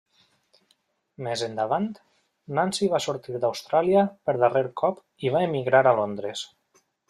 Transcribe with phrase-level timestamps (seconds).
[1.27, 1.85] Més endavant,
[2.61, 6.45] Nancy va sortir d'Austràlia per darrer cop i va emigrar a Londres.